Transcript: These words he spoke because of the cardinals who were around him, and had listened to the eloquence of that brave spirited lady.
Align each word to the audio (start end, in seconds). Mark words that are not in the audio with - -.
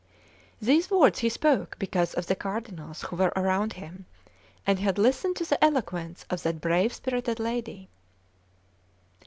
These 0.59 0.89
words 0.89 1.19
he 1.19 1.29
spoke 1.29 1.75
because 1.77 2.15
of 2.15 2.25
the 2.25 2.35
cardinals 2.35 3.03
who 3.03 3.17
were 3.17 3.31
around 3.35 3.73
him, 3.73 4.07
and 4.65 4.79
had 4.79 4.97
listened 4.97 5.35
to 5.35 5.45
the 5.47 5.63
eloquence 5.63 6.25
of 6.31 6.41
that 6.41 6.59
brave 6.59 6.91
spirited 6.91 7.39
lady. 7.39 7.87